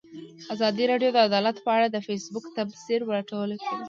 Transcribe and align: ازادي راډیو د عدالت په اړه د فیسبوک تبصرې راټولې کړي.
ازادي 0.53 0.83
راډیو 0.91 1.11
د 1.13 1.17
عدالت 1.27 1.57
په 1.65 1.69
اړه 1.75 1.87
د 1.89 1.97
فیسبوک 2.07 2.45
تبصرې 2.57 3.05
راټولې 3.15 3.57
کړي. 3.65 3.77